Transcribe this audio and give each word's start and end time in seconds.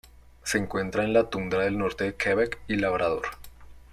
Se 0.43 0.57
encuentra 0.57 1.03
en 1.03 1.13
la 1.13 1.29
tundra 1.29 1.63
del 1.63 1.77
norte 1.77 2.05
de 2.05 2.15
Quebec 2.15 2.59
y 2.67 2.77
Labrador. 2.77 3.21